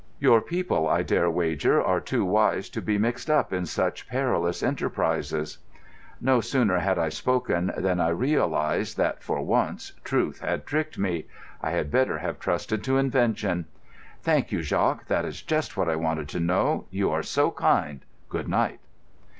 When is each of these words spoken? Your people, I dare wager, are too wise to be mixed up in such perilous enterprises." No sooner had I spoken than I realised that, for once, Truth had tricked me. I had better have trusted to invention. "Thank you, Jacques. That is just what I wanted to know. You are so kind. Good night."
Your 0.19 0.41
people, 0.41 0.87
I 0.87 1.03
dare 1.03 1.29
wager, 1.29 1.79
are 1.79 2.01
too 2.01 2.25
wise 2.25 2.69
to 2.69 2.81
be 2.81 2.97
mixed 2.97 3.29
up 3.29 3.53
in 3.53 3.67
such 3.67 4.09
perilous 4.09 4.63
enterprises." 4.63 5.59
No 6.19 6.41
sooner 6.41 6.79
had 6.79 6.97
I 6.97 7.09
spoken 7.09 7.71
than 7.77 7.99
I 7.99 8.07
realised 8.09 8.97
that, 8.97 9.21
for 9.21 9.43
once, 9.45 9.91
Truth 10.03 10.39
had 10.39 10.65
tricked 10.65 10.97
me. 10.97 11.27
I 11.61 11.69
had 11.69 11.91
better 11.91 12.17
have 12.17 12.39
trusted 12.39 12.83
to 12.85 12.97
invention. 12.97 13.65
"Thank 14.23 14.51
you, 14.51 14.63
Jacques. 14.63 15.05
That 15.05 15.23
is 15.23 15.43
just 15.43 15.77
what 15.77 15.87
I 15.87 15.95
wanted 15.95 16.27
to 16.29 16.39
know. 16.39 16.87
You 16.89 17.11
are 17.11 17.21
so 17.21 17.51
kind. 17.51 18.03
Good 18.27 18.47
night." 18.47 18.79